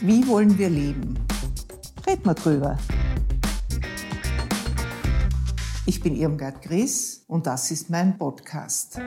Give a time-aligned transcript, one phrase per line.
[0.00, 1.18] Wie wollen wir leben?
[2.06, 2.76] Red mal drüber.
[5.86, 8.98] Ich bin Irmgard Gries und das ist mein Podcast.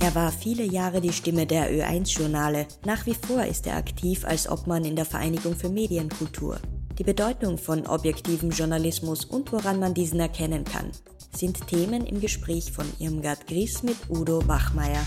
[0.00, 2.66] Er war viele Jahre die Stimme der Ö1-Journale.
[2.84, 6.58] Nach wie vor ist er aktiv als Obmann in der Vereinigung für Medienkultur.
[6.98, 10.90] Die Bedeutung von objektivem Journalismus und woran man diesen erkennen kann,
[11.34, 15.06] sind Themen im Gespräch von Irmgard Gries mit Udo Bachmeier.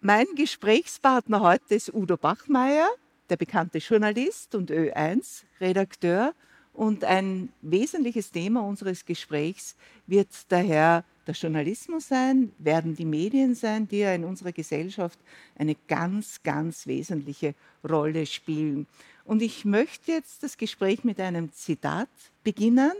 [0.00, 2.88] Mein Gesprächspartner heute ist Udo Bachmeier,
[3.30, 6.34] der bekannte Journalist und Ö1-Redakteur.
[6.72, 9.74] Und ein wesentliches Thema unseres Gesprächs
[10.06, 15.18] wird daher der Journalismus sein, werden die Medien sein, die ja in unserer Gesellschaft
[15.58, 18.86] eine ganz, ganz wesentliche Rolle spielen.
[19.24, 22.08] Und ich möchte jetzt das Gespräch mit einem Zitat
[22.44, 22.92] beginnen.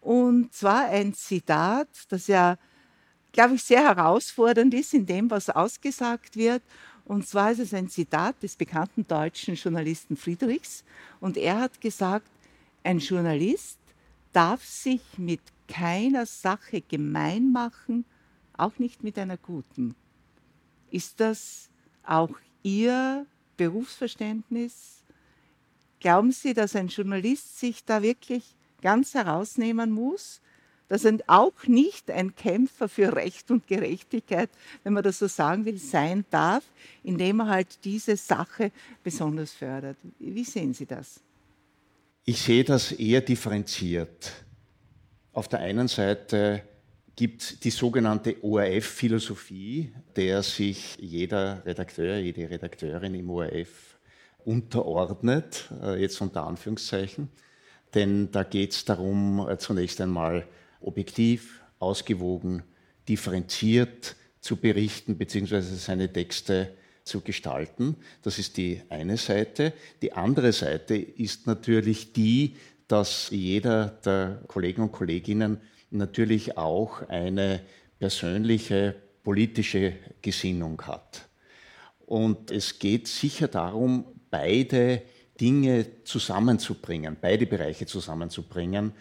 [0.00, 2.56] Und zwar ein Zitat, das ja,
[3.32, 6.62] glaube ich, sehr herausfordernd ist in dem, was ausgesagt wird.
[7.04, 10.84] Und zwar ist es ein Zitat des bekannten deutschen Journalisten Friedrichs.
[11.20, 12.28] Und er hat gesagt,
[12.84, 13.78] ein Journalist
[14.32, 18.04] darf sich mit keiner Sache gemein machen,
[18.56, 19.94] auch nicht mit einer guten.
[20.90, 21.70] Ist das
[22.04, 22.30] auch
[22.62, 25.02] Ihr Berufsverständnis?
[26.00, 30.41] Glauben Sie, dass ein Journalist sich da wirklich ganz herausnehmen muss?
[30.92, 34.50] Dass er auch nicht ein Kämpfer für Recht und Gerechtigkeit,
[34.84, 36.62] wenn man das so sagen will, sein darf,
[37.02, 38.70] indem er halt diese Sache
[39.02, 39.96] besonders fördert.
[40.18, 41.22] Wie sehen Sie das?
[42.26, 44.32] Ich sehe das eher differenziert.
[45.32, 46.62] Auf der einen Seite
[47.16, 53.96] gibt es die sogenannte ORF-Philosophie, der sich jeder Redakteur, jede Redakteurin im ORF
[54.44, 57.30] unterordnet, äh, jetzt unter Anführungszeichen.
[57.94, 60.46] Denn da geht es darum, äh, zunächst einmal
[60.84, 62.62] objektiv, ausgewogen,
[63.08, 66.72] differenziert zu berichten, beziehungsweise seine Texte
[67.04, 67.96] zu gestalten.
[68.22, 69.72] Das ist die eine Seite.
[70.02, 72.56] Die andere Seite ist natürlich die,
[72.88, 77.60] dass jeder der Kollegen und Kolleginnen natürlich auch eine
[77.98, 81.28] persönliche politische Gesinnung hat.
[82.06, 85.02] Und es geht sicher darum, beide
[85.40, 88.92] Dinge zusammenzubringen, beide Bereiche zusammenzubringen.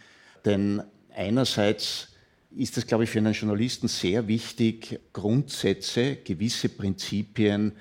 [0.45, 0.81] Denn
[1.15, 2.09] einerseits
[2.55, 7.73] ist es, glaube ich, für einen Journalisten sehr wichtig, Grundsätze, gewisse Prinzipien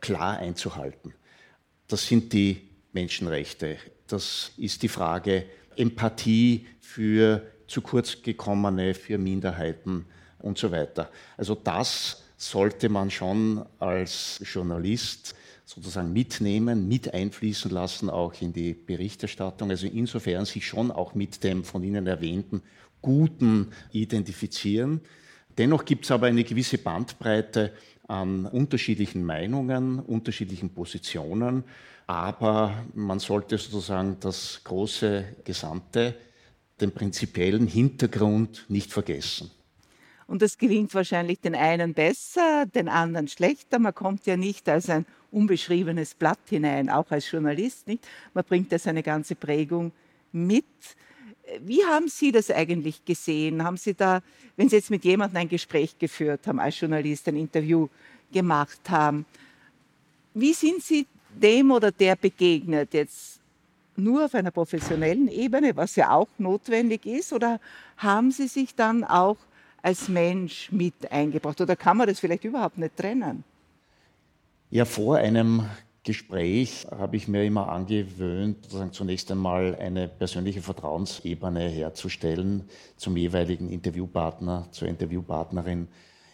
[0.00, 1.14] klar einzuhalten.
[1.88, 3.76] Das sind die Menschenrechte.
[4.08, 10.06] Das ist die Frage Empathie für zu kurz gekommene, für Minderheiten
[10.38, 11.10] und so weiter.
[11.36, 15.34] Also das sollte man schon als Journalist
[15.66, 19.70] sozusagen mitnehmen, mit einfließen lassen, auch in die Berichterstattung.
[19.70, 22.62] Also insofern sich schon auch mit dem von Ihnen erwähnten
[23.02, 25.00] Guten identifizieren.
[25.58, 27.72] Dennoch gibt es aber eine gewisse Bandbreite
[28.08, 31.64] an unterschiedlichen Meinungen, unterschiedlichen Positionen,
[32.06, 36.14] aber man sollte sozusagen das große Gesamte,
[36.80, 39.50] den prinzipiellen Hintergrund nicht vergessen.
[40.26, 43.78] Und das gelingt wahrscheinlich den einen besser, den anderen schlechter.
[43.78, 48.06] Man kommt ja nicht als ein unbeschriebenes Blatt hinein, auch als Journalist nicht.
[48.34, 49.92] Man bringt ja seine ganze Prägung
[50.32, 50.64] mit.
[51.60, 53.62] Wie haben Sie das eigentlich gesehen?
[53.62, 54.20] Haben Sie da,
[54.56, 57.88] wenn Sie jetzt mit jemandem ein Gespräch geführt haben, als Journalist ein Interview
[58.32, 59.24] gemacht haben,
[60.34, 62.92] wie sind Sie dem oder der begegnet?
[62.92, 63.40] Jetzt
[63.94, 67.60] nur auf einer professionellen Ebene, was ja auch notwendig ist, oder
[67.96, 69.36] haben Sie sich dann auch
[69.86, 71.60] als Mensch mit eingebracht?
[71.60, 73.44] Oder kann man das vielleicht überhaupt nicht trennen?
[74.68, 75.62] Ja, vor einem
[76.02, 82.64] Gespräch habe ich mir immer angewöhnt, sozusagen zunächst einmal eine persönliche Vertrauensebene herzustellen
[82.96, 85.86] zum jeweiligen Interviewpartner, zur Interviewpartnerin,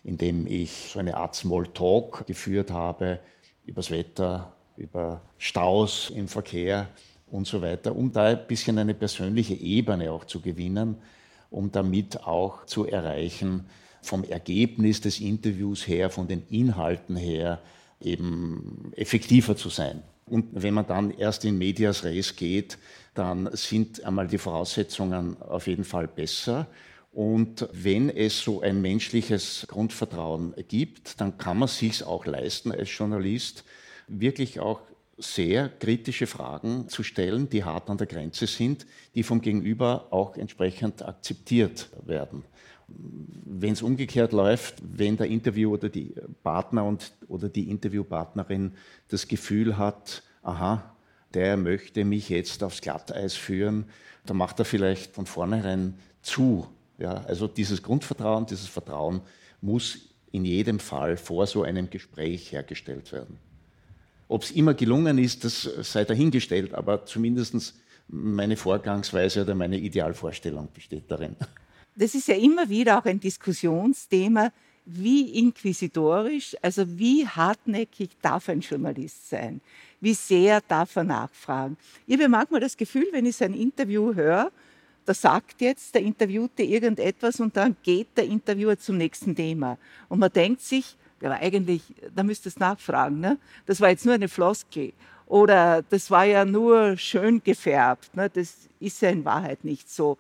[0.02, 3.19] indem ich so eine Art Smalltalk geführt habe
[3.66, 6.88] über das Wetter, über Staus im Verkehr
[7.30, 10.96] und so weiter, um da ein bisschen eine persönliche Ebene auch zu gewinnen,
[11.52, 13.66] um damit auch zu erreichen,
[14.00, 17.60] vom Ergebnis des Interviews her, von den Inhalten her,
[18.00, 20.02] eben effektiver zu sein.
[20.26, 22.78] Und wenn man dann erst in Medias Res geht,
[23.14, 26.66] dann sind einmal die Voraussetzungen auf jeden Fall besser.
[27.12, 32.96] Und wenn es so ein menschliches Grundvertrauen gibt, dann kann man sich auch leisten als
[32.96, 33.64] Journalist,
[34.08, 34.81] wirklich auch
[35.19, 40.37] sehr kritische Fragen zu stellen, die hart an der Grenze sind, die vom Gegenüber auch
[40.37, 42.44] entsprechend akzeptiert werden.
[42.88, 48.73] Wenn es umgekehrt läuft, wenn der Interview oder die Partner und, oder die Interviewpartnerin
[49.09, 50.94] das Gefühl hat, aha,
[51.35, 53.87] der möchte mich jetzt aufs Glatteis führen,
[54.26, 56.67] dann macht er vielleicht von vornherein zu.
[56.99, 59.23] Ja, also dieses Grundvertrauen, dieses Vertrauen
[59.61, 59.99] muss
[60.31, 63.38] in jedem Fall vor so einem Gespräch hergestellt werden.
[64.32, 67.75] Ob es immer gelungen ist, das sei dahingestellt, aber zumindest
[68.08, 71.37] meine Vorgangsweise oder meine Idealvorstellung besteht darin.
[71.94, 74.50] Das ist ja immer wieder auch ein Diskussionsthema,
[74.87, 79.61] wie inquisitorisch, also wie hartnäckig darf ein Journalist sein?
[80.00, 81.76] Wie sehr darf er nachfragen?
[82.06, 84.50] Ich habe manchmal das Gefühl, wenn ich so ein Interview höre,
[85.05, 89.76] da sagt jetzt der Interviewte irgendetwas und dann geht der Interviewer zum nächsten Thema.
[90.08, 91.82] Und man denkt sich, ja, eigentlich,
[92.14, 93.38] da müsstest du nachfragen, ne?
[93.66, 94.92] das war jetzt nur eine Floskel.
[95.26, 98.14] Oder das war ja nur schön gefärbt.
[98.14, 98.28] Ne?
[98.28, 100.19] Das ist ja in Wahrheit nicht so.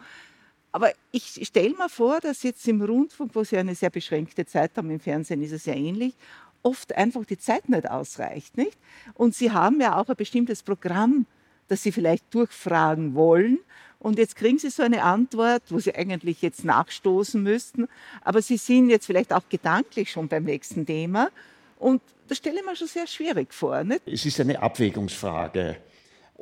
[0.70, 4.70] Aber ich stelle mir vor, dass jetzt im Rundfunk, wo Sie eine sehr beschränkte Zeit
[4.76, 6.14] haben, im Fernsehen ist es ja ähnlich,
[6.62, 8.56] oft einfach die Zeit nicht ausreicht.
[8.56, 8.78] Nicht?
[9.12, 11.26] Und Sie haben ja auch ein bestimmtes Programm,
[11.68, 13.58] das Sie vielleicht durchfragen wollen.
[14.02, 17.88] Und jetzt kriegen Sie so eine Antwort, wo Sie eigentlich jetzt nachstoßen müssten.
[18.22, 21.30] Aber Sie sind jetzt vielleicht auch gedanklich schon beim nächsten Thema.
[21.78, 23.84] Und das stelle ich mir schon sehr schwierig vor.
[23.84, 24.02] Nicht?
[24.06, 25.76] Es ist eine Abwägungsfrage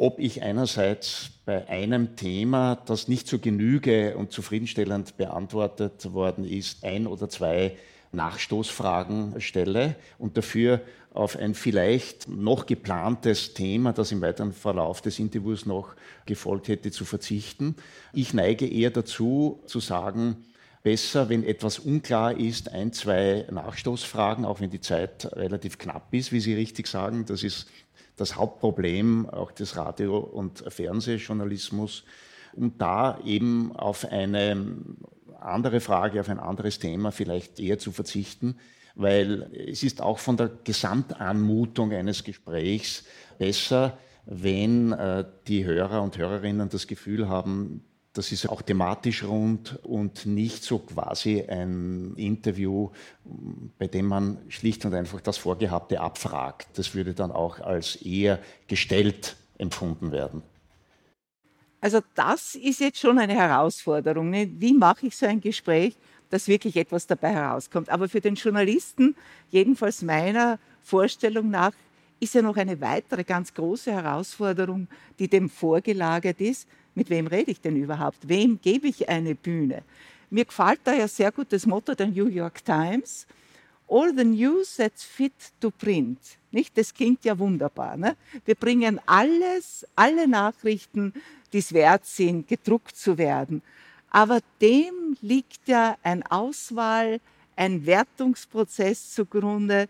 [0.00, 6.84] ob ich einerseits bei einem Thema, das nicht zur Genüge und zufriedenstellend beantwortet worden ist,
[6.84, 7.76] ein oder zwei
[8.12, 10.80] Nachstoßfragen stelle und dafür
[11.12, 16.92] auf ein vielleicht noch geplantes Thema, das im weiteren Verlauf des Interviews noch gefolgt hätte,
[16.92, 17.74] zu verzichten.
[18.12, 20.36] Ich neige eher dazu zu sagen,
[20.82, 26.32] besser, wenn etwas unklar ist, ein, zwei Nachstoßfragen, auch wenn die Zeit relativ knapp ist,
[26.32, 27.24] wie Sie richtig sagen.
[27.26, 27.66] Das ist
[28.16, 32.04] das Hauptproblem auch des Radio- und Fernsehjournalismus,
[32.52, 34.76] um da eben auf eine
[35.40, 38.56] andere Frage, auf ein anderes Thema vielleicht eher zu verzichten,
[38.94, 43.04] weil es ist auch von der Gesamtanmutung eines Gesprächs
[43.38, 49.78] besser, wenn äh, die Hörer und Hörerinnen das Gefühl haben, das ist auch thematisch rund
[49.84, 52.90] und nicht so quasi ein Interview,
[53.78, 56.66] bei dem man schlicht und einfach das Vorgehabte abfragt.
[56.74, 60.42] Das würde dann auch als eher gestellt empfunden werden.
[61.80, 64.28] Also das ist jetzt schon eine Herausforderung.
[64.30, 64.50] Ne?
[64.58, 65.96] Wie mache ich so ein Gespräch,
[66.30, 67.90] dass wirklich etwas dabei herauskommt?
[67.90, 69.14] Aber für den Journalisten,
[69.50, 71.72] jedenfalls meiner Vorstellung nach,
[72.20, 74.88] ist ja noch eine weitere ganz große Herausforderung,
[75.18, 78.28] die dem vorgelagert ist, mit wem rede ich denn überhaupt?
[78.28, 79.82] Wem gebe ich eine Bühne?
[80.28, 83.26] Mir gefällt da ja sehr gut das Motto der New York Times.
[83.88, 86.18] All the news that's fit to print.
[86.52, 86.76] Nicht?
[86.76, 87.96] Das klingt ja wunderbar.
[87.96, 88.16] Ne?
[88.44, 91.12] Wir bringen alles, alle Nachrichten,
[91.52, 93.62] die es wert sind, gedruckt zu werden.
[94.10, 97.20] Aber dem liegt ja ein Auswahl,
[97.56, 99.88] ein Wertungsprozess zugrunde.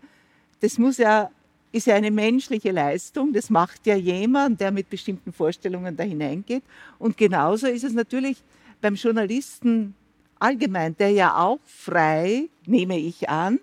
[0.59, 1.29] Das muss ja
[1.71, 3.33] ist ja eine menschliche Leistung.
[3.33, 6.63] Das macht ja jemand, der mit bestimmten Vorstellungen da hineingeht.
[6.99, 8.43] Und genauso ist es natürlich
[8.81, 9.95] beim Journalisten
[10.39, 13.59] allgemein, der ja auch frei, nehme ich an,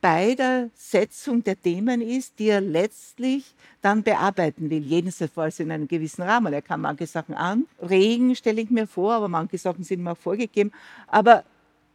[0.00, 5.88] bei der Setzung der Themen ist, die er letztlich dann bearbeiten will, jedenfalls in einem
[5.88, 6.52] gewissen Rahmen.
[6.52, 10.16] Er kann manche Sachen anregen, stelle ich mir vor, aber manche Sachen sind ihm auch
[10.16, 10.72] vorgegeben.
[11.08, 11.44] Aber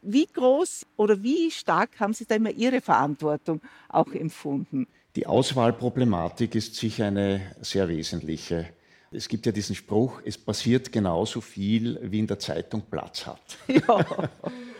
[0.01, 4.87] wie groß oder wie stark haben Sie da immer Ihre Verantwortung auch empfunden?
[5.15, 8.69] Die Auswahlproblematik ist sicher eine sehr wesentliche.
[9.11, 13.57] Es gibt ja diesen Spruch, es passiert genauso viel, wie in der Zeitung Platz hat.
[13.67, 14.29] Ja.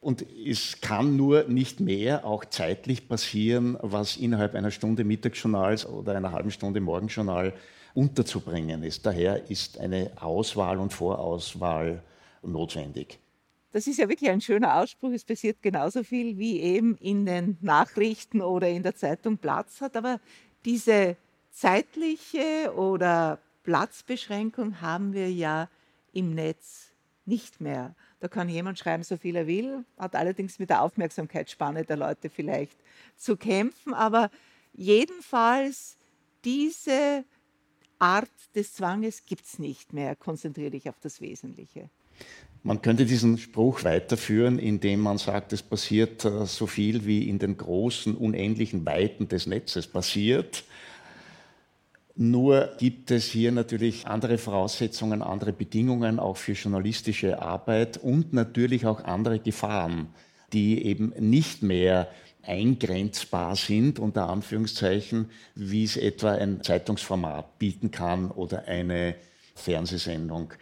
[0.00, 6.14] Und es kann nur nicht mehr auch zeitlich passieren, was innerhalb einer Stunde Mittagsjournals oder
[6.14, 7.52] einer halben Stunde Morgenjournal
[7.94, 9.04] unterzubringen ist.
[9.04, 12.02] Daher ist eine Auswahl und Vorauswahl
[12.42, 13.18] notwendig.
[13.72, 15.10] Das ist ja wirklich ein schöner Ausspruch.
[15.10, 19.96] Es passiert genauso viel, wie eben in den Nachrichten oder in der Zeitung Platz hat.
[19.96, 20.20] Aber
[20.64, 21.16] diese
[21.50, 25.68] zeitliche oder Platzbeschränkung haben wir ja
[26.12, 26.92] im Netz
[27.26, 27.94] nicht mehr.
[28.20, 32.30] Da kann jemand schreiben, so viel er will, hat allerdings mit der Aufmerksamkeitsspanne der Leute
[32.30, 32.76] vielleicht
[33.16, 33.94] zu kämpfen.
[33.94, 34.30] Aber
[34.72, 35.96] jedenfalls
[36.44, 37.24] diese
[37.98, 40.16] Art des Zwanges gibt es nicht mehr.
[40.16, 41.90] Konzentriere dich auf das Wesentliche.
[42.64, 47.38] Man könnte diesen Spruch weiterführen, indem man sagt, es passiert äh, so viel wie in
[47.38, 50.64] den großen, unendlichen Weiten des Netzes passiert.
[52.20, 58.86] Nur gibt es hier natürlich andere Voraussetzungen, andere Bedingungen auch für journalistische Arbeit und natürlich
[58.86, 60.08] auch andere Gefahren,
[60.52, 62.08] die eben nicht mehr
[62.42, 69.14] eingrenzbar sind, unter Anführungszeichen, wie es etwa ein Zeitungsformat bieten kann oder eine
[69.54, 70.54] Fernsehsendung.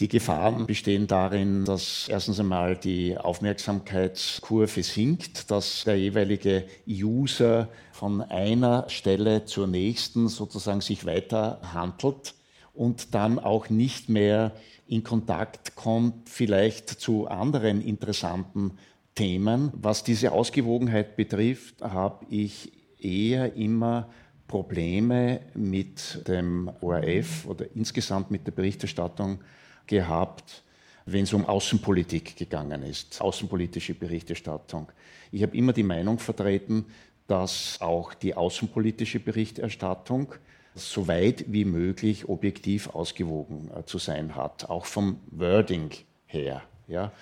[0.00, 8.20] Die Gefahren bestehen darin, dass erstens einmal die Aufmerksamkeitskurve sinkt, dass der jeweilige User von
[8.20, 12.34] einer Stelle zur nächsten sozusagen sich weiter handelt
[12.72, 14.50] und dann auch nicht mehr
[14.88, 18.72] in Kontakt kommt, vielleicht zu anderen interessanten
[19.14, 19.70] Themen.
[19.74, 24.08] Was diese Ausgewogenheit betrifft, habe ich eher immer
[24.48, 29.38] Probleme mit dem ORF oder insgesamt mit der Berichterstattung
[29.86, 30.62] gehabt,
[31.06, 34.88] wenn es um Außenpolitik gegangen ist, außenpolitische Berichterstattung.
[35.30, 36.86] Ich habe immer die Meinung vertreten,
[37.26, 40.34] dass auch die außenpolitische Berichterstattung
[40.74, 45.90] so weit wie möglich objektiv ausgewogen äh, zu sein hat, auch vom Wording
[46.26, 46.62] her.
[46.88, 47.12] Ja?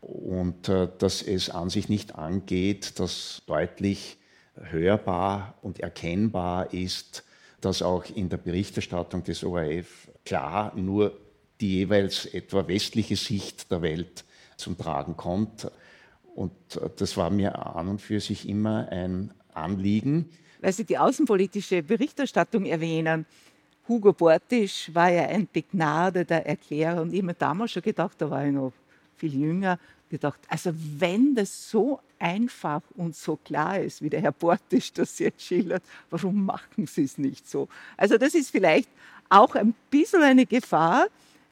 [0.00, 4.18] Und äh, dass es an sich nicht angeht, dass deutlich
[4.54, 7.24] hörbar und erkennbar ist,
[7.60, 11.18] dass auch in der Berichterstattung des ORF klar nur
[11.60, 14.24] die jeweils etwa westliche Sicht der Welt
[14.56, 15.70] zum Tragen kommt.
[16.34, 20.30] Und äh, das war mir an und für sich immer ein Anliegen.
[20.60, 23.26] Weil Sie die außenpolitische Berichterstattung erwähnen.
[23.88, 28.28] Hugo Bortisch war ja ein begnadeter Erklärer und ich habe mir damals schon gedacht, da
[28.28, 28.72] war ich noch
[29.16, 29.78] viel jünger,
[30.10, 35.18] gedacht, also wenn das so einfach und so klar ist, wie der Herr Bortisch das
[35.18, 37.68] jetzt schildert, warum machen Sie es nicht so?
[37.96, 38.88] Also das ist vielleicht
[39.28, 41.06] auch ein bisschen eine Gefahr.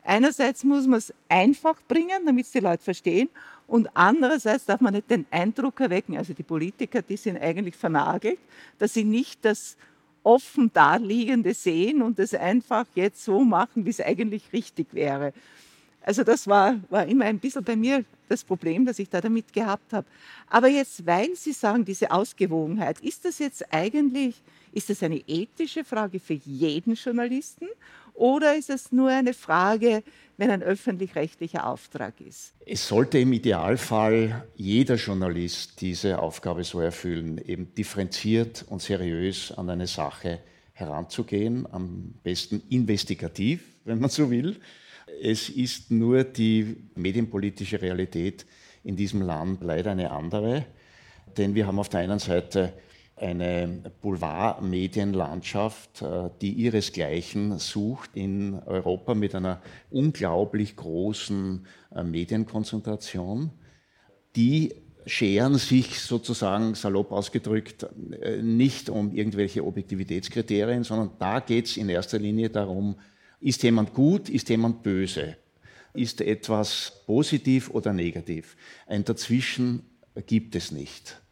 [0.07, 3.29] Einerseits muss man es einfach bringen, damit es die Leute verstehen.
[3.67, 8.39] Und andererseits darf man nicht den Eindruck erwecken, also die Politiker, die sind eigentlich vernagelt,
[8.79, 9.77] dass sie nicht das
[10.23, 15.33] offen Daliegende sehen und es einfach jetzt so machen, wie es eigentlich richtig wäre.
[16.03, 19.53] Also das war, war immer ein bisschen bei mir das Problem, das ich da damit
[19.53, 20.07] gehabt habe.
[20.49, 24.41] Aber jetzt, weil Sie sagen, diese Ausgewogenheit, ist das jetzt eigentlich,
[24.73, 27.67] ist das eine ethische Frage für jeden Journalisten
[28.17, 30.03] oder ist es nur eine Frage,
[30.37, 32.55] wenn ein öffentlich-rechtlicher Auftrag ist?
[32.65, 39.71] Es sollte im Idealfall jeder Journalist diese Aufgabe so erfüllen, eben differenziert und seriös an
[39.71, 40.41] eine Sache
[40.73, 44.61] heranzugehen, am besten investigativ, wenn man so will
[45.21, 48.47] es ist nur die medienpolitische Realität
[48.85, 50.67] in diesem Land leider eine andere,
[51.37, 52.73] denn wir haben auf der einen Seite
[53.17, 63.51] eine Boulevardmedienlandschaft, äh, die ihresgleichen sucht in Europa mit einer unglaublich großen äh, Medienkonzentration.
[64.37, 64.75] Die
[65.07, 67.87] scheren sich sozusagen salopp ausgedrückt
[68.21, 72.97] äh, nicht um irgendwelche Objektivitätskriterien, sondern da geht es in erster Linie darum,
[73.41, 75.37] ist jemand gut, ist jemand böse?
[75.95, 78.57] Ist etwas positiv oder negativ?
[78.87, 79.85] Ein Dazwischen
[80.27, 81.23] gibt es nicht.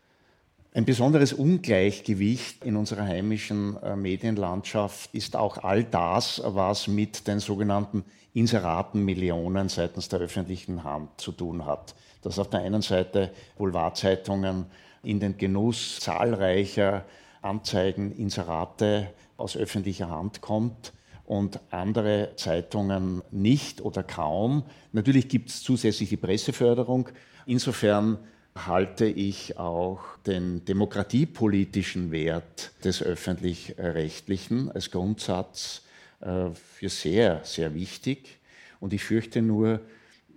[0.77, 7.39] Ein besonderes Ungleichgewicht in unserer heimischen äh, Medienlandschaft ist auch all das, was mit den
[7.39, 11.95] sogenannten Inseratenmillionen seitens der öffentlichen Hand zu tun hat.
[12.23, 14.67] Dass auf der einen Seite Boulevardzeitungen
[15.05, 17.05] in den Genuss zahlreicher
[17.41, 20.93] Anzeigen, Inserate aus öffentlicher Hand kommt
[21.25, 24.65] und andere Zeitungen nicht oder kaum.
[24.91, 27.11] Natürlich gibt es zusätzlich die Presseförderung.
[27.47, 28.19] Insofern
[28.55, 35.83] halte ich auch den demokratiepolitischen Wert des öffentlich-rechtlichen als Grundsatz
[36.21, 38.39] äh, für sehr, sehr wichtig.
[38.81, 39.81] Und ich fürchte nur,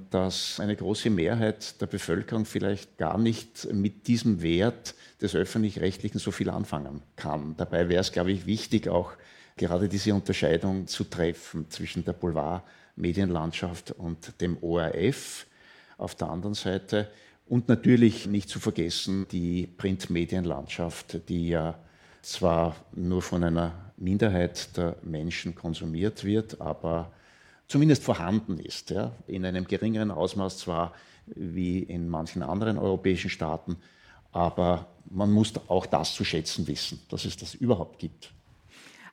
[0.10, 6.32] dass eine große Mehrheit der Bevölkerung vielleicht gar nicht mit diesem Wert des öffentlich-rechtlichen so
[6.32, 7.56] viel anfangen kann.
[7.58, 9.14] Dabei wäre es, glaube ich, wichtig, auch
[9.56, 15.48] gerade diese Unterscheidung zu treffen zwischen der Boulevard-Medienlandschaft und dem ORF
[15.98, 17.10] auf der anderen Seite.
[17.50, 21.80] Und natürlich nicht zu vergessen die Printmedienlandschaft, die ja
[22.22, 27.12] zwar nur von einer Minderheit der Menschen konsumiert wird, aber
[27.68, 28.90] zumindest vorhanden ist.
[28.90, 29.14] Ja?
[29.28, 30.94] In einem geringeren Ausmaß zwar
[31.26, 33.78] wie in manchen anderen europäischen Staaten,
[34.32, 38.32] aber man muss auch das zu schätzen wissen, dass es das überhaupt gibt.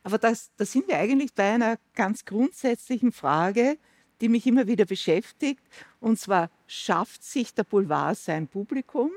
[0.03, 3.77] Aber da das sind wir eigentlich bei einer ganz grundsätzlichen Frage,
[4.21, 5.61] die mich immer wieder beschäftigt.
[5.99, 9.11] Und zwar, schafft sich der Boulevard sein Publikum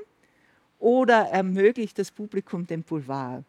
[0.77, 3.43] oder ermöglicht das Publikum den Boulevard?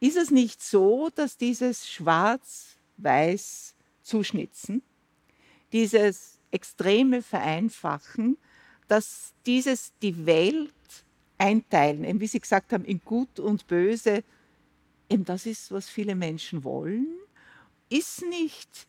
[0.00, 4.82] Ist es nicht so, dass dieses schwarz-weiß Zuschnitzen,
[5.72, 8.38] dieses extreme Vereinfachen,
[8.88, 10.72] dass dieses die Welt
[11.38, 14.24] einteilen, wie Sie gesagt haben, in Gut und Böse,
[15.08, 17.06] eben das ist, was viele Menschen wollen,
[17.88, 18.86] ist nicht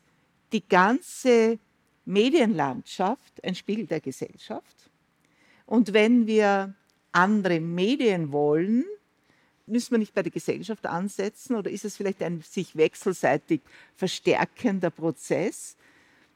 [0.52, 1.58] die ganze
[2.04, 4.90] Medienlandschaft ein Spiegel der Gesellschaft.
[5.66, 6.74] Und wenn wir
[7.12, 8.84] andere Medien wollen,
[9.66, 13.60] müssen wir nicht bei der Gesellschaft ansetzen oder ist es vielleicht ein sich wechselseitig
[13.94, 15.76] verstärkender Prozess?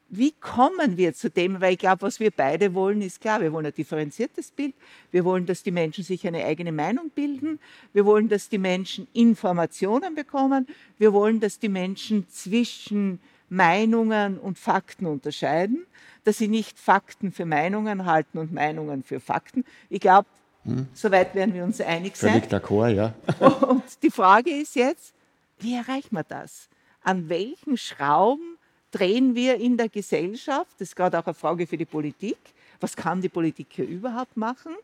[0.09, 1.59] wie kommen wir zu dem?
[1.59, 3.41] Weil ich glaube, was wir beide wollen, ist klar.
[3.41, 4.73] Wir wollen ein differenziertes Bild.
[5.11, 7.59] Wir wollen, dass die Menschen sich eine eigene Meinung bilden.
[7.93, 10.67] Wir wollen, dass die Menschen Informationen bekommen.
[10.97, 15.85] Wir wollen, dass die Menschen zwischen Meinungen und Fakten unterscheiden,
[16.23, 19.63] dass sie nicht Fakten für Meinungen halten und Meinungen für Fakten.
[19.89, 20.27] Ich glaube,
[20.63, 20.87] hm.
[20.93, 22.41] soweit werden wir uns einig sein.
[22.41, 23.13] Völlig d'accord, ja.
[23.67, 25.13] und die Frage ist jetzt,
[25.59, 26.69] Wie erreichen wir das?
[27.03, 28.57] An welchen Schrauben
[28.91, 30.71] drehen wir in der Gesellschaft?
[30.77, 32.37] Das ist gerade auch eine Frage für die Politik.
[32.79, 34.75] Was kann die Politik hier überhaupt machen?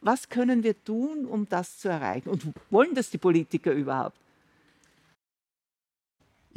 [0.00, 2.28] Was können wir tun, um das zu erreichen?
[2.28, 4.16] Und wollen das die Politiker überhaupt?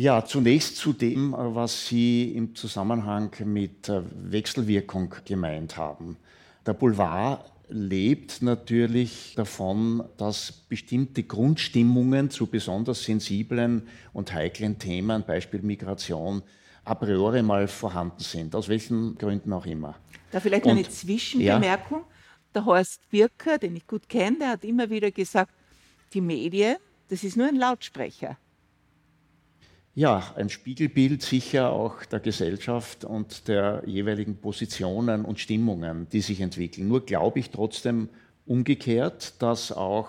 [0.02, 6.18] Ja, zunächst zu dem, was Sie im Zusammenhang mit Wechselwirkung gemeint haben.
[6.66, 15.62] Der Boulevard lebt natürlich davon, dass bestimmte Grundstimmungen zu besonders sensiblen und heiklen Themen, Beispiel
[15.62, 16.42] Migration,
[16.84, 19.98] a priori mal vorhanden sind, aus welchen Gründen auch immer.
[20.32, 22.00] Da vielleicht und, eine Zwischenbemerkung.
[22.00, 22.08] Ja.
[22.56, 25.54] Der Horst Birker, den ich gut kenne, der hat immer wieder gesagt,
[26.12, 26.78] die Medien,
[27.10, 28.36] das ist nur ein Lautsprecher.
[29.94, 36.40] Ja, ein Spiegelbild sicher auch der Gesellschaft und der jeweiligen Positionen und Stimmungen, die sich
[36.40, 36.88] entwickeln.
[36.88, 38.08] Nur glaube ich trotzdem
[38.46, 40.08] umgekehrt, dass auch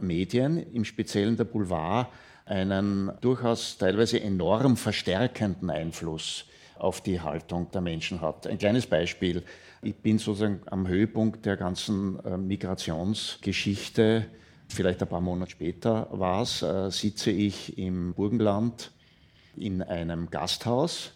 [0.00, 2.06] Medien, im Speziellen der Boulevard,
[2.44, 6.44] einen durchaus teilweise enorm verstärkenden Einfluss
[6.78, 8.46] auf die Haltung der Menschen hat.
[8.46, 9.42] Ein kleines Beispiel.
[9.82, 14.26] Ich bin sozusagen am Höhepunkt der ganzen äh, Migrationsgeschichte,
[14.68, 18.92] vielleicht ein paar Monate später war es, äh, sitze ich im Burgenland
[19.56, 21.12] in einem Gasthaus.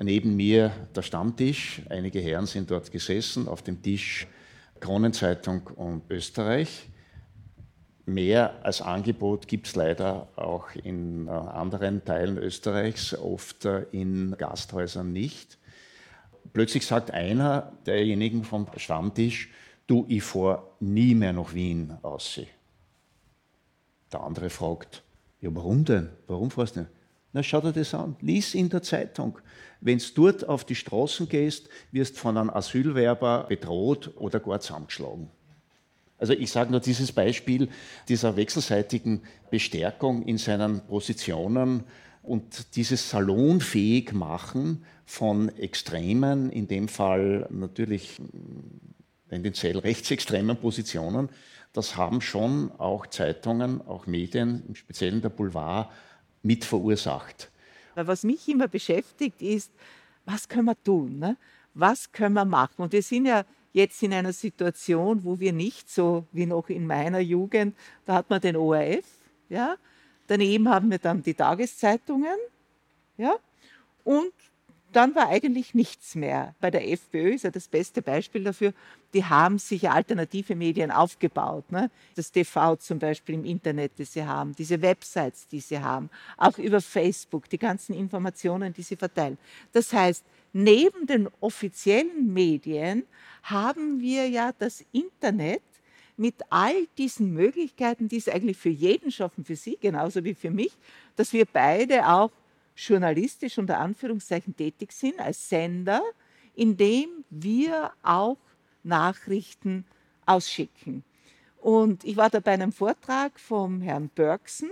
[0.00, 1.82] Neben mir der Stammtisch.
[1.88, 3.48] Einige Herren sind dort gesessen.
[3.48, 4.26] Auf dem Tisch
[4.80, 6.88] Kronenzeitung und Österreich.
[8.04, 14.36] Mehr als Angebot gibt es leider auch in äh, anderen Teilen Österreichs, oft äh, in
[14.38, 15.58] Gasthäusern nicht.
[16.52, 19.50] Plötzlich sagt einer derjenigen vom Stammtisch,
[19.88, 22.40] du, ich fahre nie mehr nach Wien aus.
[24.12, 25.02] Der andere fragt,
[25.40, 26.10] ja warum denn?
[26.28, 26.92] Warum fährst du nicht?
[27.36, 28.16] Na, schau dir das an.
[28.22, 29.38] Lies in der Zeitung.
[29.82, 35.28] Wenn du dort auf die Straßen gehst, wirst von einem Asylwerber bedroht oder gar zusammengeschlagen.
[36.16, 37.68] Also ich sage nur dieses Beispiel
[38.08, 41.84] dieser wechselseitigen Bestärkung in seinen Positionen
[42.22, 48.18] und dieses salonfähig machen von Extremen, in dem Fall natürlich
[49.28, 51.28] tendenziell rechtsextremen Positionen,
[51.74, 55.90] das haben schon auch Zeitungen, auch Medien, im Speziellen der Boulevard,
[56.46, 57.50] mit verursacht.
[57.94, 59.70] Was mich immer beschäftigt ist,
[60.24, 61.18] was können wir tun?
[61.18, 61.36] Ne?
[61.74, 62.82] Was können wir machen?
[62.82, 66.86] Und wir sind ja jetzt in einer Situation, wo wir nicht so wie noch in
[66.86, 69.04] meiner Jugend, da hat man den ORF,
[69.48, 69.76] ja?
[70.26, 72.38] daneben haben wir dann die Tageszeitungen
[73.18, 73.36] ja?
[74.04, 74.32] und
[74.96, 76.54] dann war eigentlich nichts mehr.
[76.58, 78.72] Bei der FPÖ ist ja das beste Beispiel dafür,
[79.12, 81.70] die haben sich alternative Medien aufgebaut.
[81.70, 81.90] Ne?
[82.14, 86.56] Das TV zum Beispiel im Internet, das sie haben, diese Websites, die sie haben, auch
[86.56, 89.36] über Facebook, die ganzen Informationen, die sie verteilen.
[89.72, 93.04] Das heißt, neben den offiziellen Medien
[93.42, 95.62] haben wir ja das Internet
[96.16, 100.50] mit all diesen Möglichkeiten, die es eigentlich für jeden schaffen, für Sie genauso wie für
[100.50, 100.72] mich,
[101.16, 102.30] dass wir beide auch
[102.76, 106.02] journalistisch unter Anführungszeichen tätig sind als Sender,
[106.54, 108.38] indem wir auch
[108.82, 109.84] Nachrichten
[110.26, 111.02] ausschicken.
[111.58, 114.70] Und ich war da bei einem Vortrag vom Herrn Börksen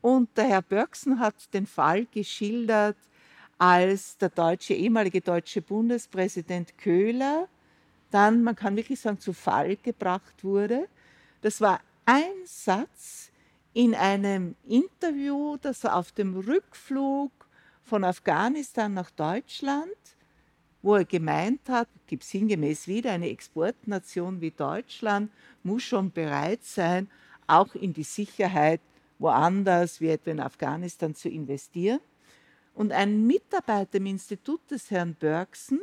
[0.00, 2.96] und der Herr Börksen hat den Fall geschildert,
[3.58, 7.48] als der deutsche, ehemalige deutsche Bundespräsident Köhler
[8.12, 10.86] dann, man kann wirklich sagen, zu Fall gebracht wurde.
[11.40, 13.31] Das war ein Satz,
[13.74, 17.30] in einem Interview, das er auf dem Rückflug
[17.82, 19.96] von Afghanistan nach Deutschland,
[20.82, 25.30] wo er gemeint hat, gibt sinngemäß wieder, eine Exportnation wie Deutschland
[25.62, 27.08] muss schon bereit sein,
[27.46, 28.80] auch in die Sicherheit
[29.18, 32.00] woanders, wie etwa in Afghanistan, zu investieren.
[32.74, 35.78] Und ein Mitarbeiter im Institut des Herrn Börksen,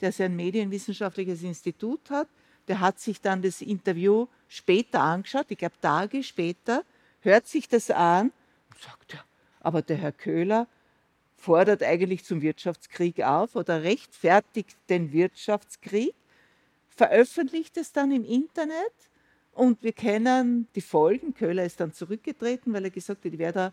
[0.00, 2.28] der sein medienwissenschaftliches Institut hat,
[2.68, 6.84] der hat sich dann das Interview später angeschaut, ich glaube Tage später,
[7.22, 8.32] hört sich das an
[8.70, 9.20] und sagt, ja,
[9.60, 10.66] aber der Herr Köhler
[11.36, 16.14] fordert eigentlich zum Wirtschaftskrieg auf oder rechtfertigt den Wirtschaftskrieg,
[16.88, 18.92] veröffentlicht es dann im Internet
[19.52, 21.34] und wir kennen die Folgen.
[21.34, 23.72] Köhler ist dann zurückgetreten, weil er gesagt hat, ich werde da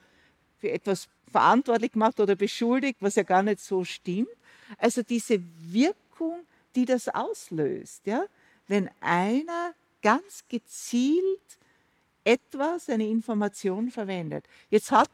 [0.59, 4.29] für etwas verantwortlich gemacht oder beschuldigt, was ja gar nicht so stimmt.
[4.77, 6.41] Also diese Wirkung,
[6.75, 8.25] die das auslöst, ja?
[8.67, 11.58] wenn einer ganz gezielt
[12.23, 14.45] etwas, eine Information verwendet.
[14.69, 15.09] Jetzt hat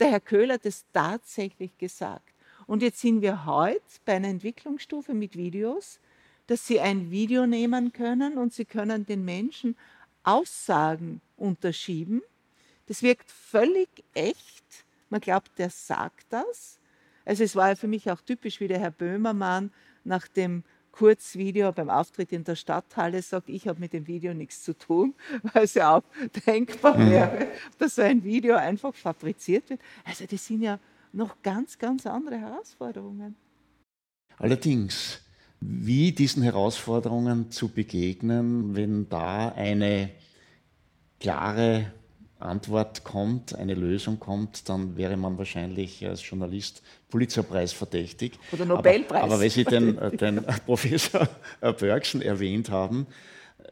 [0.00, 2.34] der Herr Köhler das tatsächlich gesagt.
[2.66, 6.00] Und jetzt sind wir heute bei einer Entwicklungsstufe mit Videos,
[6.46, 9.76] dass Sie ein Video nehmen können und Sie können den Menschen
[10.22, 12.22] Aussagen unterschieben.
[12.86, 14.84] Das wirkt völlig echt.
[15.10, 16.78] Man glaubt, der sagt das.
[17.24, 19.72] Also es war ja für mich auch typisch, wie der Herr Böhmermann
[20.04, 20.64] nach dem
[20.98, 25.14] Kurzvideo beim Auftritt in der Stadthalle sagt, ich habe mit dem Video nichts zu tun,
[25.52, 26.02] weil es ja auch
[26.44, 27.10] denkbar mhm.
[27.10, 27.46] wäre,
[27.78, 29.80] dass so ein Video einfach fabriziert wird.
[30.04, 30.80] Also das sind ja
[31.12, 33.36] noch ganz, ganz andere Herausforderungen.
[34.38, 35.20] Allerdings,
[35.60, 40.10] wie diesen Herausforderungen zu begegnen, wenn da eine
[41.20, 41.92] klare
[42.38, 48.38] Antwort kommt, eine Lösung kommt, dann wäre man wahrscheinlich als Journalist Pulitzerpreis verdächtig.
[48.52, 49.22] Oder Nobelpreis.
[49.22, 51.28] Aber, aber weil Sie den, den Professor
[51.60, 53.06] Bergson erwähnt haben,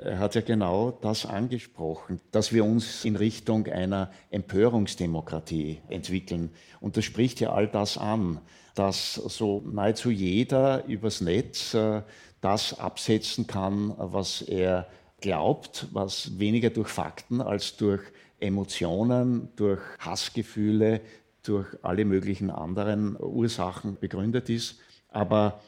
[0.03, 6.51] er hat ja genau das angesprochen, dass wir uns in Richtung einer Empörungsdemokratie entwickeln.
[6.81, 8.41] Und das spricht ja all das an,
[8.75, 12.03] dass so nahezu jeder übers Netz äh,
[12.41, 14.87] das absetzen kann, was er
[15.21, 18.03] glaubt, was weniger durch Fakten als durch
[18.41, 21.01] Emotionen, durch Hassgefühle,
[21.43, 24.79] durch alle möglichen anderen Ursachen begründet ist.
[25.09, 25.61] Aber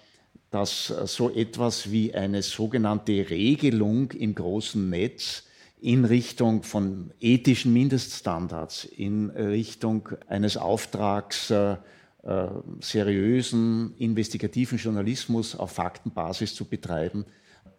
[0.51, 5.45] dass so etwas wie eine sogenannte Regelung im großen Netz
[5.81, 11.77] in Richtung von ethischen Mindeststandards, in Richtung eines Auftrags äh,
[12.23, 12.49] äh
[12.81, 17.25] seriösen, investigativen Journalismus auf Faktenbasis zu betreiben,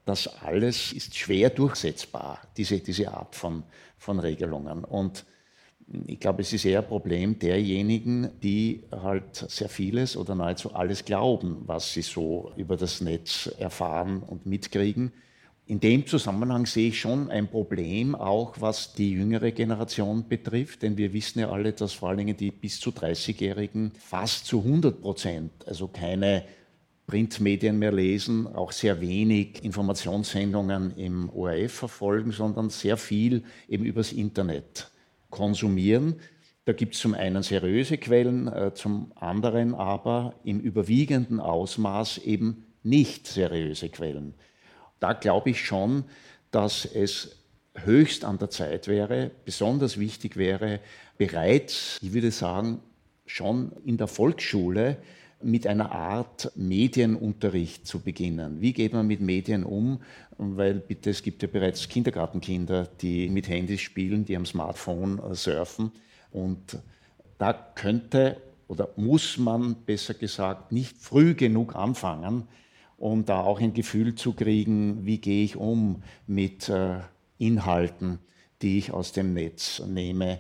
[0.10, 3.64] das alles ist schwer durchsetzbar, diese, diese Art von,
[4.00, 4.84] von Regelungen.
[4.84, 5.24] Und
[6.08, 11.06] ich glaube, es ist eher ein Problem derjenigen, die halt sehr vieles oder nahezu alles
[11.06, 15.12] glauben, was sie so über das Netz erfahren und mitkriegen.
[15.68, 20.98] In dem Zusammenhang sehe ich schon ein Problem, auch was die jüngere Generation betrifft, denn
[20.98, 25.00] wir wissen ja alle, dass vor allen Dingen die bis zu 30-Jährigen fast zu 100
[25.00, 26.46] Prozent, also keine
[27.10, 34.12] Printmedien mehr lesen, auch sehr wenig Informationssendungen im ORF verfolgen, sondern sehr viel eben übers
[34.12, 34.92] Internet
[35.32, 36.18] konsumieren.
[36.66, 42.66] Da gibt es zum einen seriöse Quellen, äh, zum anderen aber im überwiegenden Ausmaß eben
[42.84, 44.36] nicht seriöse Quellen.
[45.00, 46.04] Da glaube ich schon,
[46.52, 47.38] dass es
[47.74, 50.80] höchst an der Zeit wäre, besonders wichtig wäre,
[51.18, 52.82] bereits, ich würde sagen,
[53.26, 54.98] schon in der Volksschule
[55.42, 58.62] mit einer Art Medienunterricht zu beginnen.
[58.62, 60.02] Wie geht man mit Medien um?
[60.38, 65.36] Weil bitte, es gibt ja bereits Kindergartenkinder, die mit Handys spielen, die am Smartphone äh,
[65.36, 65.92] surfen.
[66.32, 66.78] Und
[67.38, 72.48] da könnte oder muss man, besser gesagt, nicht früh genug anfangen,
[72.98, 77.00] um da auch ein Gefühl zu kriegen, wie gehe ich um mit äh,
[77.40, 78.20] Inhalten,
[78.62, 80.40] die ich aus dem Netz nehme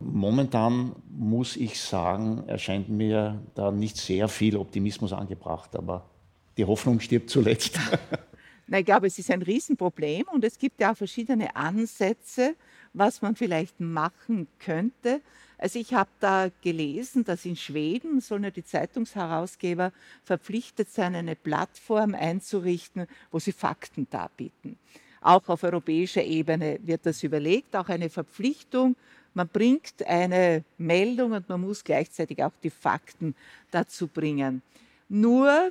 [0.00, 6.08] Momentan muss ich sagen, erscheint mir da nicht sehr viel Optimismus angebracht, aber
[6.56, 7.78] die Hoffnung stirbt zuletzt.
[8.68, 12.54] Na, ich glaube, es ist ein Riesenproblem und es gibt ja auch verschiedene Ansätze,
[12.92, 15.22] was man vielleicht machen könnte.
[15.56, 21.34] Also ich habe da gelesen, dass in Schweden sollen ja die Zeitungsherausgeber verpflichtet sein, eine
[21.34, 24.78] Plattform einzurichten, wo sie Fakten darbieten.
[25.20, 28.96] Auch auf europäischer Ebene wird das überlegt, auch eine Verpflichtung
[29.38, 33.36] man bringt eine Meldung und man muss gleichzeitig auch die Fakten
[33.70, 34.62] dazu bringen.
[35.08, 35.70] Nur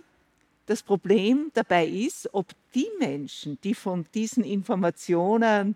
[0.65, 5.75] das Problem dabei ist, ob die Menschen, die von diesen Informationen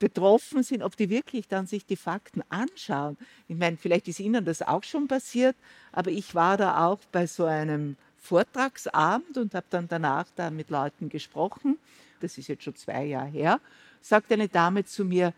[0.00, 3.16] betroffen sind, ob die wirklich dann sich die Fakten anschauen.
[3.46, 5.54] Ich meine, vielleicht ist Ihnen das auch schon passiert,
[5.92, 10.70] aber ich war da auch bei so einem Vortragsabend und habe dann danach da mit
[10.70, 11.78] Leuten gesprochen.
[12.20, 13.60] Das ist jetzt schon zwei Jahre her.
[14.00, 15.32] Sagt eine Dame zu mir,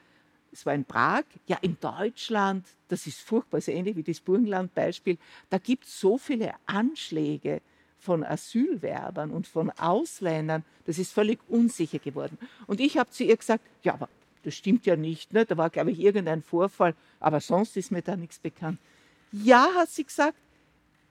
[0.54, 5.18] es war in Prag, ja in Deutschland, das ist furchtbar, so ähnlich wie das Burgenland-Beispiel,
[5.50, 7.60] da gibt es so viele Anschläge
[7.98, 12.38] von Asylwerbern und von Ausländern, das ist völlig unsicher geworden.
[12.66, 14.08] Und ich habe zu ihr gesagt, ja, aber
[14.44, 15.44] das stimmt ja nicht, ne?
[15.44, 18.78] da war, glaube ich, irgendein Vorfall, aber sonst ist mir da nichts bekannt.
[19.32, 20.38] Ja, hat sie gesagt,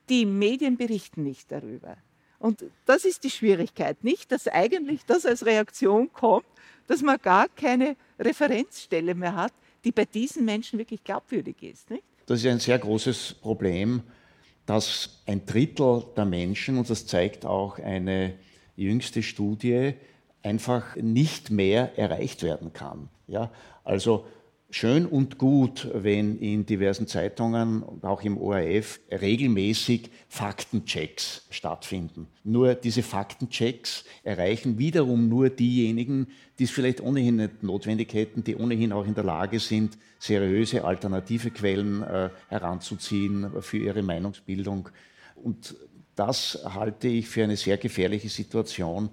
[0.08, 1.98] die Medien berichten nicht darüber.
[2.40, 6.46] Und das ist die Schwierigkeit, nicht, dass eigentlich das als Reaktion kommt,
[6.94, 9.52] dass man gar keine Referenzstelle mehr hat,
[9.84, 11.90] die bei diesen Menschen wirklich glaubwürdig ist.
[11.90, 12.04] Nicht?
[12.28, 14.04] Das ist ein sehr großes Problem,
[14.68, 18.36] dass ein Drittel der Menschen, und das zeigt auch eine
[18.76, 19.96] jüngste Studie,
[20.44, 23.10] einfach nicht mehr erreicht werden kann.
[23.26, 23.50] Ja?
[23.84, 24.28] Also
[24.76, 32.28] schön und gut, wenn in diversen Zeitungen und auch im ORF regelmäßig Faktenchecks stattfinden.
[32.44, 38.56] Nur diese Faktenchecks erreichen wiederum nur diejenigen, die es vielleicht ohnehin nicht notwendig hätten, die
[38.56, 44.90] ohnehin auch in der Lage sind, seriöse alternative Quellen äh, heranzuziehen für ihre Meinungsbildung.
[45.36, 45.76] Und
[46.16, 49.10] das halte ich für eine sehr gefährliche Situation,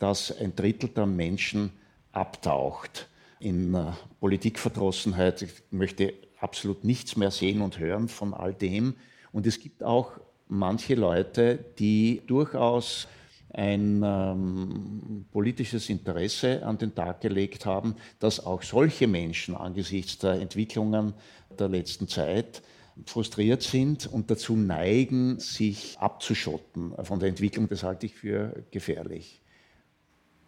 [0.00, 1.70] dass ein Drittel der Menschen
[2.10, 3.08] abtaucht
[3.44, 5.42] in äh, Politikverdrossenheit.
[5.42, 8.94] Ich möchte absolut nichts mehr sehen und hören von all dem.
[9.32, 10.12] Und es gibt auch
[10.48, 13.06] manche Leute, die durchaus
[13.52, 20.40] ein ähm, politisches Interesse an den Tag gelegt haben, dass auch solche Menschen angesichts der
[20.40, 21.14] Entwicklungen
[21.56, 22.62] der letzten Zeit
[23.06, 27.68] frustriert sind und dazu neigen, sich abzuschotten von der Entwicklung.
[27.68, 29.40] Das halte ich für gefährlich.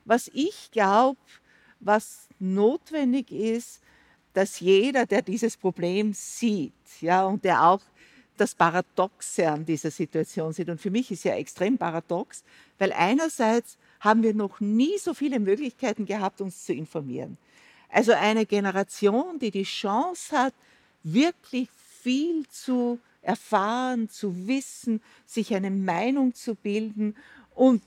[0.05, 1.19] Was ich glaube,
[1.81, 3.81] was notwendig ist,
[4.33, 7.81] dass jeder, der dieses Problem sieht, ja, und der auch
[8.37, 10.69] das Paradoxe an dieser Situation sieht.
[10.69, 12.45] Und für mich ist ja extrem paradox,
[12.79, 17.39] weil einerseits haben wir noch nie so viele Möglichkeiten gehabt, uns zu informieren.
[17.89, 20.55] Also eine Generation, die die Chance hat,
[21.03, 21.71] wirklich
[22.03, 27.17] viel zu erfahren, zu wissen, sich eine Meinung zu bilden
[27.55, 27.83] und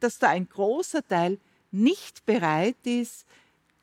[0.00, 1.38] dass da ein großer Teil
[1.70, 3.24] nicht bereit ist,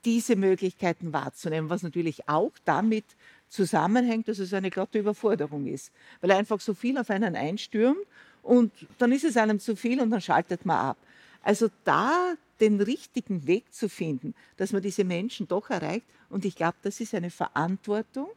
[0.05, 3.05] diese Möglichkeiten wahrzunehmen, was natürlich auch damit
[3.49, 8.05] zusammenhängt, dass es eine glatte Überforderung ist, weil einfach so viel auf einen einstürmt
[8.43, 10.97] und dann ist es einem zu viel und dann schaltet man ab.
[11.43, 16.55] Also da den richtigen Weg zu finden, dass man diese Menschen doch erreicht und ich
[16.55, 18.29] glaube, das ist eine Verantwortung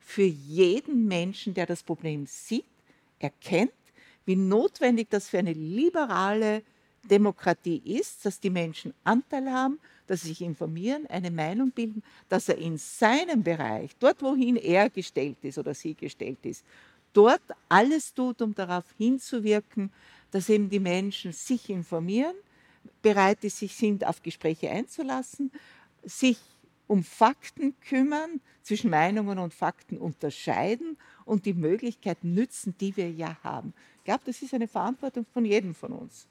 [0.00, 2.64] für jeden Menschen, der das Problem sieht,
[3.18, 3.72] erkennt,
[4.24, 6.62] wie notwendig das für eine liberale
[7.04, 12.48] Demokratie ist, dass die Menschen Anteil haben, dass sie sich informieren, eine Meinung bilden, dass
[12.48, 16.64] er in seinem Bereich, dort wohin er gestellt ist oder sie gestellt ist,
[17.12, 19.92] dort alles tut, um darauf hinzuwirken,
[20.30, 22.34] dass eben die Menschen sich informieren,
[23.02, 25.52] bereit sich sind, auf Gespräche einzulassen,
[26.04, 26.38] sich
[26.86, 33.38] um Fakten kümmern, zwischen Meinungen und Fakten unterscheiden und die Möglichkeiten nützen, die wir ja
[33.42, 33.72] haben.
[33.96, 36.26] Ich glaube, das ist eine Verantwortung von jedem von uns.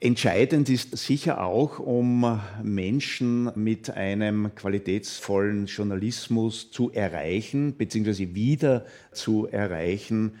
[0.00, 9.48] Entscheidend ist sicher auch, um Menschen mit einem qualitätsvollen Journalismus zu erreichen, beziehungsweise wieder zu
[9.48, 10.36] erreichen,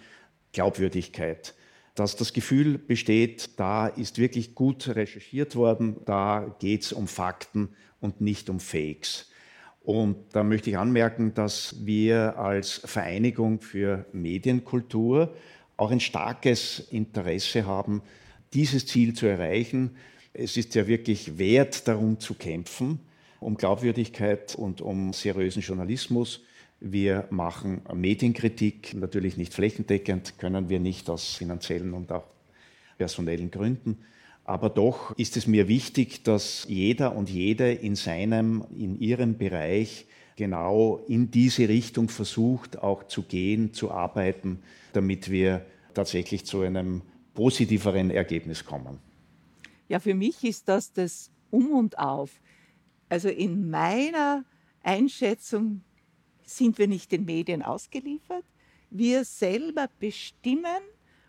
[0.52, 1.54] Glaubwürdigkeit.
[1.96, 7.70] Dass das Gefühl besteht, da ist wirklich gut recherchiert worden, da geht es um Fakten
[7.98, 9.28] und nicht um Fakes.
[9.82, 15.34] Und da möchte ich anmerken, dass wir als Vereinigung für Medienkultur
[15.76, 18.02] auch ein starkes Interesse haben,
[18.54, 19.96] dieses Ziel zu erreichen.
[20.32, 23.00] Es ist ja wirklich wert, darum zu kämpfen,
[23.40, 26.40] um Glaubwürdigkeit und um seriösen Journalismus.
[26.80, 32.24] Wir machen Medienkritik, natürlich nicht flächendeckend, können wir nicht aus finanziellen und auch
[32.98, 33.98] personellen Gründen.
[34.44, 40.06] Aber doch ist es mir wichtig, dass jeder und jede in seinem, in ihrem Bereich
[40.36, 44.60] genau in diese Richtung versucht, auch zu gehen, zu arbeiten,
[44.92, 47.02] damit wir tatsächlich zu einem
[47.38, 48.98] positiveren Ergebnis kommen?
[49.86, 52.40] Ja, für mich ist das das Um und Auf.
[53.08, 54.44] Also in meiner
[54.82, 55.82] Einschätzung
[56.44, 58.42] sind wir nicht den Medien ausgeliefert.
[58.90, 60.82] Wir selber bestimmen,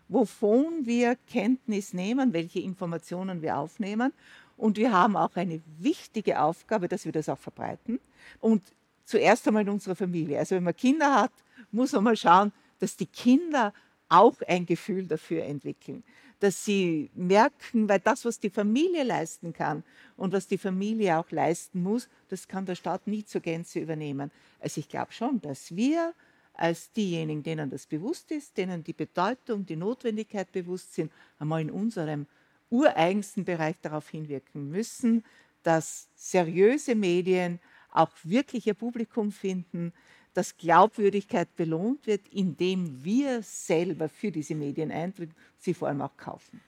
[0.08, 4.12] wovon wir Kenntnis nehmen, welche Informationen wir aufnehmen.
[4.56, 8.00] Und wir haben auch eine wichtige Aufgabe, dass wir das auch verbreiten.
[8.40, 8.64] Und
[9.04, 10.40] zuerst einmal in unserer Familie.
[10.40, 11.32] Also wenn man Kinder hat,
[11.70, 13.72] muss man mal schauen, dass die Kinder
[14.10, 16.04] auch ein Gefühl dafür entwickeln,
[16.40, 19.84] dass sie merken, weil das, was die Familie leisten kann
[20.16, 24.30] und was die Familie auch leisten muss, das kann der Staat nie zur Gänze übernehmen.
[24.58, 26.12] Also ich glaube schon, dass wir
[26.54, 31.70] als diejenigen, denen das bewusst ist, denen die Bedeutung, die Notwendigkeit bewusst sind, einmal in
[31.70, 32.26] unserem
[32.68, 35.24] ureigensten Bereich darauf hinwirken müssen,
[35.62, 37.60] dass seriöse Medien
[37.92, 39.92] auch wirklich ihr Publikum finden,
[40.34, 46.16] dass Glaubwürdigkeit belohnt wird, indem wir selber für diese Medien eintreten, sie vor allem auch
[46.16, 46.60] kaufen.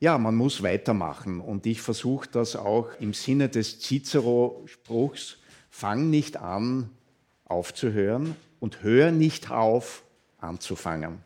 [0.00, 5.36] Ja, man muss weitermachen und ich versuche das auch im Sinne des Cicero-Spruchs,
[5.68, 6.90] fang nicht an
[7.44, 10.04] aufzuhören und hör nicht auf
[10.38, 11.18] anzufangen.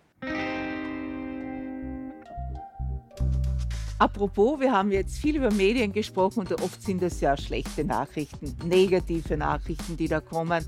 [3.98, 8.56] Apropos, wir haben jetzt viel über Medien gesprochen und oft sind es ja schlechte Nachrichten,
[8.66, 10.64] negative Nachrichten, die da kommen.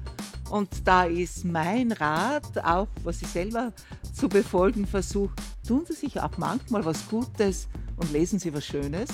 [0.51, 3.73] Und da ist mein Rat, auch was ich selber
[4.13, 5.35] zu befolgen versuche,
[5.67, 9.09] tun Sie sich auch manchmal was Gutes und lesen Sie was Schönes,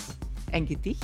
[0.53, 1.03] ein Gedicht,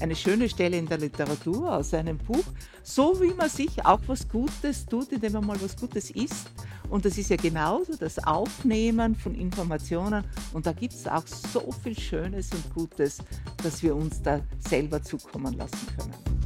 [0.00, 2.44] eine schöne Stelle in der Literatur aus einem Buch,
[2.82, 6.50] so wie man sich auch was Gutes tut, indem man mal was Gutes isst.
[6.90, 10.24] Und das ist ja genauso das Aufnehmen von Informationen.
[10.52, 13.18] Und da gibt es auch so viel Schönes und Gutes,
[13.62, 16.37] dass wir uns da selber zukommen lassen können.